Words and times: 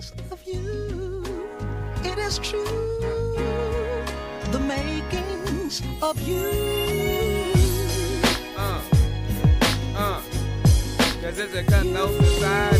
makings 0.00 0.12
of 0.32 0.42
you. 0.46 1.24
It 2.04 2.18
is 2.18 2.38
true. 2.38 2.64
The 4.50 4.60
makings 4.60 5.82
of 6.02 6.20
you. 6.22 7.52
Uh, 8.56 8.80
uh, 9.96 10.22
cause 11.20 11.38
it's 11.38 11.54
a 11.54 11.62
cutthroat 11.64 12.24
society. 12.24 12.79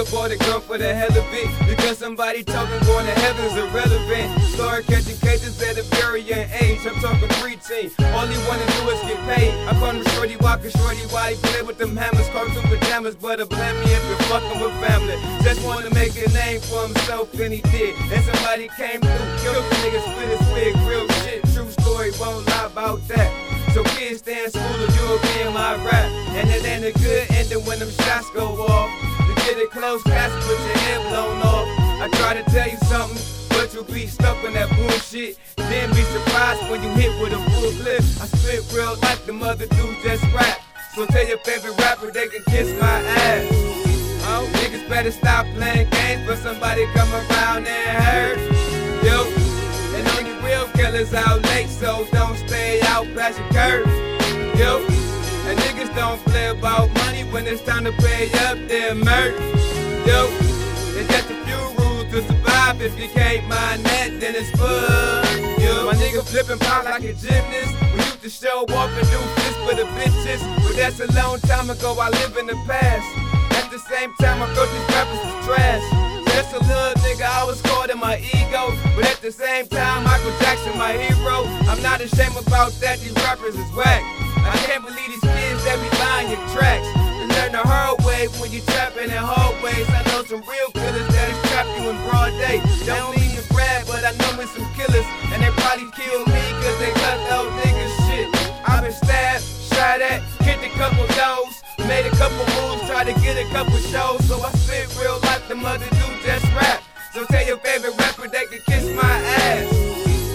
Nigga 0.00 0.12
bought 0.12 0.30
a 0.30 0.36
gun 0.38 0.60
for 0.62 0.78
the 0.78 0.94
hell 0.94 1.12
of 1.12 1.28
it. 1.28 1.68
Because 1.68 1.98
somebody 1.98 2.42
talking 2.42 2.80
going 2.86 3.04
to 3.04 3.12
heaven's 3.20 3.52
irrelevant. 3.52 4.40
Start 4.54 4.86
catching 4.86 5.18
cases 5.18 5.60
at 5.60 5.76
a 5.76 5.82
very 6.00 6.22
young 6.22 6.48
age. 6.60 6.86
I'm 6.86 6.94
talking 7.00 7.28
preteen. 7.36 7.92
All 8.14 8.26
he 8.26 8.38
wanna 8.48 8.64
do 8.64 8.88
is 8.88 9.00
get 9.04 9.20
paid. 9.28 9.52
I 9.68 9.72
call 9.78 9.92
him 9.92 10.04
Shorty 10.16 10.36
Walker, 10.38 10.70
Shorty 10.70 11.04
Wild 11.12 11.36
he 11.36 11.42
play 11.48 11.62
with 11.62 11.76
them 11.76 11.96
hammers. 11.96 12.28
Cartoon 12.30 12.62
pajamas, 12.62 13.14
but 13.16 13.40
a 13.40 13.46
blame 13.46 13.76
me 13.80 13.92
if 13.92 14.04
you're 14.08 14.24
fucking 14.32 14.60
with 14.60 14.72
family. 14.80 15.16
Just 15.42 15.64
wanna 15.66 15.92
make 15.92 16.16
a 16.16 16.28
name 16.32 16.60
for 16.60 16.86
himself 16.86 17.32
and 17.38 17.52
he 17.52 17.60
did. 17.60 17.94
And 18.08 18.24
somebody 18.24 18.68
came 18.76 19.00
through, 19.00 19.28
killed 19.44 19.64
the 19.68 19.76
nigga, 19.84 20.00
split 20.00 20.28
his 20.32 20.44
wig 20.52 20.76
Real 20.88 21.08
shit, 21.20 21.44
true 21.52 21.70
story, 21.84 22.10
won't 22.18 22.46
lie 22.48 22.66
about 22.72 23.06
that. 23.08 23.30
So 23.74 23.84
kids 23.84 24.20
stay 24.20 24.44
in 24.44 24.50
school 24.50 24.64
or 24.64 24.90
you'll 24.96 25.20
be 25.20 25.40
in 25.44 25.52
my 25.52 25.76
rap. 25.84 26.08
And 26.40 26.48
it 26.48 26.64
ain't 26.64 26.84
a 26.84 26.98
good 26.98 27.30
ending 27.32 27.64
when 27.66 27.78
them 27.78 27.90
shots 27.90 28.30
go 28.30 28.46
off. 28.64 28.99
Close, 29.68 30.02
pass 30.02 30.32
with 30.48 30.58
your 30.66 30.78
head 30.78 31.00
blown 31.10 31.42
off. 31.42 31.68
I 32.00 32.08
try 32.14 32.34
to 32.34 32.42
tell 32.50 32.68
you 32.68 32.78
something, 32.78 33.22
but 33.50 33.72
you'll 33.74 33.84
be 33.84 34.06
stuck 34.06 34.42
on 34.44 34.54
that 34.54 34.68
bullshit. 34.70 35.38
Then 35.56 35.90
be 35.90 36.02
surprised 36.02 36.70
when 36.70 36.82
you 36.82 36.88
hit 36.90 37.12
with 37.20 37.32
a 37.32 37.50
full 37.50 37.70
clip. 37.82 38.00
I 38.00 38.26
spit 38.26 38.72
real 38.74 38.96
like 39.02 39.24
the 39.26 39.32
mother 39.32 39.66
dudes 39.66 40.02
just 40.02 40.24
rap. 40.32 40.60
So 40.94 41.06
tell 41.06 41.26
your 41.26 41.38
favorite 41.38 41.78
rapper 41.78 42.10
they 42.10 42.28
can 42.28 42.42
kiss 42.48 42.72
my 42.80 42.88
ass. 42.88 43.48
Oh, 44.32 44.50
niggas 44.54 44.88
better 44.88 45.10
stop 45.10 45.46
playing 45.54 45.90
games, 45.90 46.26
but 46.26 46.38
somebody 46.38 46.86
come 46.94 47.12
around 47.12 47.66
and 47.66 48.02
hurt. 48.02 48.38
Yo, 49.04 49.24
and 49.94 50.08
only 50.18 50.46
real 50.46 50.66
killers 50.74 51.12
out 51.14 51.42
late, 51.42 51.68
so 51.68 52.06
don't 52.12 52.36
stay 52.48 52.80
out 52.82 53.06
past 53.14 53.38
your 53.38 53.48
curve. 53.50 53.86
Yo, 54.58 54.99
niggas 55.90 55.96
don't 55.96 56.24
play 56.24 56.48
about 56.48 56.92
money 56.94 57.24
when 57.24 57.46
it's 57.46 57.62
time 57.62 57.84
to 57.84 57.92
pay 57.92 58.30
up 58.46 58.58
their 58.68 58.94
merch. 58.94 59.38
Yo, 60.06 60.28
there's 60.92 61.08
just 61.08 61.30
a 61.30 61.44
few 61.44 61.84
rules 61.84 62.04
to 62.12 62.22
survive. 62.22 62.80
If 62.80 62.98
you 62.98 63.08
can't 63.08 63.46
mind 63.48 63.84
that, 63.84 64.20
then 64.20 64.34
it's 64.34 64.50
fun. 64.50 65.60
Yo, 65.60 65.86
my 65.86 65.94
nigga 65.94 66.22
flipping 66.22 66.58
pop 66.58 66.84
like 66.84 67.04
a 67.04 67.12
gymnast. 67.14 67.74
We 67.92 67.98
used 67.98 68.22
to 68.22 68.30
show 68.30 68.64
off 68.70 68.90
and 68.90 69.06
do 69.10 69.20
this 69.42 69.56
for 69.66 69.74
the 69.74 69.86
bitches, 69.98 70.40
but 70.62 70.76
that's 70.76 71.00
a 71.00 71.12
long 71.12 71.40
time 71.40 71.70
ago. 71.70 71.96
I 72.00 72.10
live 72.10 72.36
in 72.36 72.46
the 72.46 72.56
past. 72.66 73.06
At 73.56 73.70
the 73.70 73.78
same 73.78 74.12
time, 74.20 74.42
I 74.42 74.46
thought 74.54 74.70
these 74.70 74.88
rappers 74.94 75.20
was 75.24 75.46
trash. 75.46 75.84
Just 76.34 76.54
a 76.54 76.60
little 76.60 76.94
nigga, 77.02 77.26
I 77.26 77.44
was 77.44 77.60
caught 77.62 77.90
in 77.90 77.98
my 77.98 78.18
ego. 78.18 78.72
But 78.94 79.06
at 79.06 79.20
the 79.20 79.32
same 79.32 79.66
time, 79.66 80.04
Michael 80.04 80.32
Jackson, 80.40 80.76
my 80.78 80.92
hero. 80.92 81.44
I'm 81.68 81.82
not 81.82 82.00
ashamed 82.00 82.36
about 82.36 82.72
that, 82.80 82.98
these 83.00 83.14
rappers 83.26 83.54
is 83.54 83.70
whack. 83.74 84.02
I 84.40 84.56
can't 84.66 84.84
believe 84.84 85.06
these 85.06 85.19
buying 86.30 86.40
your 86.40 86.48
tracks. 86.56 86.86
And 86.96 87.28
learn 87.28 87.52
the 87.52 87.62
hard 87.62 88.02
way 88.04 88.28
when 88.38 88.50
you 88.52 88.60
trapping 88.60 89.10
in 89.10 89.22
hallways. 89.22 89.88
I 89.90 90.02
know 90.10 90.22
some 90.24 90.42
real 90.42 90.70
killers 90.72 91.08
that'll 91.08 91.42
trap 91.50 91.66
you 91.78 91.90
in 91.90 91.96
broad 92.08 92.30
day. 92.38 92.60
They 92.80 92.86
don't 92.86 93.16
mean 93.16 93.36
to 93.36 93.44
brag, 93.52 93.86
but 93.86 94.04
I 94.04 94.12
know 94.12 94.40
it's 94.40 94.52
some 94.52 94.66
killers. 94.74 95.06
And 95.32 95.42
they 95.42 95.50
probably 95.50 95.90
kill 95.92 96.24
me 96.26 96.42
cause 96.62 96.78
they 96.78 96.92
got 96.94 97.18
those 97.28 97.52
niggas 97.62 97.94
shit. 98.06 98.28
I've 98.66 98.82
been 98.82 98.92
stabbed, 98.92 99.44
shot 99.44 100.00
at, 100.00 100.22
kicked 100.40 100.64
a 100.64 100.70
couple 100.78 101.06
doors. 101.14 101.62
Made 101.88 102.06
a 102.06 102.14
couple 102.16 102.44
moves, 102.60 102.86
tried 102.86 103.08
to 103.08 103.14
get 103.20 103.36
a 103.36 103.46
couple 103.50 103.76
shows. 103.90 104.20
So 104.28 104.40
I 104.40 104.50
spit 104.52 104.94
real 105.00 105.18
like 105.24 105.46
the 105.48 105.56
mother 105.56 105.86
do 105.90 106.06
just 106.22 106.44
rap. 106.54 106.82
So 107.12 107.24
tell 107.24 107.44
your 107.44 107.58
favorite 107.58 107.96
rapper 107.98 108.28
they 108.28 108.46
can 108.46 108.60
kiss 108.68 108.84
my 108.94 109.16
ass. 109.42 109.68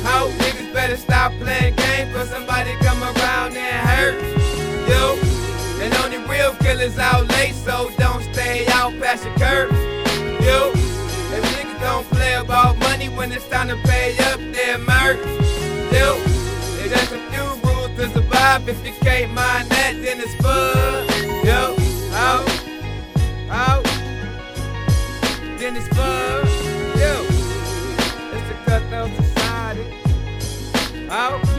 How 0.04 0.28
niggas 0.28 0.74
better 0.74 0.98
stop 0.98 1.32
playing 1.40 1.76
games 1.76 2.12
for 2.12 2.26
somebody 2.26 2.76
come 2.82 3.02
around 3.02 3.56
and 3.56 3.90
hurt. 3.90 4.35
And 5.86 5.94
only 5.98 6.18
real 6.28 6.56
killers 6.56 6.98
out 6.98 7.28
late, 7.34 7.54
so 7.54 7.92
don't 8.00 8.24
stay 8.34 8.66
out 8.72 8.92
past 9.00 9.24
the 9.24 9.30
curb. 9.38 9.72
Yo, 10.42 10.72
and 10.74 11.46
niggas 11.54 11.80
don't 11.80 12.08
play 12.10 12.34
about 12.34 12.80
money 12.80 13.08
when 13.08 13.32
it's 13.32 13.48
time 13.50 13.68
to 13.68 13.76
pay 13.84 14.18
up 14.30 14.40
their 14.40 14.80
merch. 14.80 15.20
Yo, 15.94 16.18
it 16.82 16.90
just 16.90 17.12
a 17.12 17.20
few 17.30 17.46
rules 17.70 17.92
to 17.98 18.10
survive. 18.10 18.68
If 18.68 18.84
you 18.84 18.94
can't 18.94 19.32
mind 19.34 19.70
that, 19.70 19.94
then 20.02 20.22
it's 20.22 20.34
fun. 20.42 21.06
Yo, 21.46 21.76
out, 22.16 22.46
oh, 22.48 23.52
out, 23.52 23.86
oh, 23.86 23.92
then 25.60 25.76
it's 25.76 25.88
fun. 25.90 26.48
Yo, 26.98 27.14
it's 28.34 28.50
a 28.50 28.58
cutthroat 28.66 29.12
society. 29.24 29.86
Out. 31.12 31.55